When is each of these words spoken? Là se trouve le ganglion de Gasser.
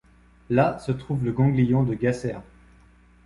Là 0.49 0.79
se 0.79 0.91
trouve 0.91 1.23
le 1.23 1.31
ganglion 1.31 1.83
de 1.83 1.93
Gasser. 1.93 2.33